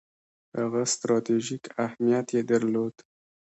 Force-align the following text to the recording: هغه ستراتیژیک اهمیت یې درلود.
هغه 0.57 0.81
ستراتیژیک 0.93 1.63
اهمیت 1.85 2.27
یې 2.35 2.41
درلود. 2.51 2.95